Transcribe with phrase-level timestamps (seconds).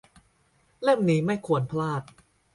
[0.83, 2.01] -เล่มนี้ไม่ควรพลาด